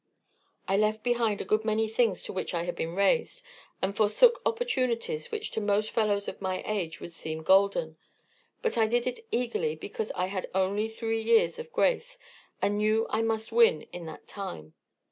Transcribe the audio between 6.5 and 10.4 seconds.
age would seem golden; but I did it eagerly, because I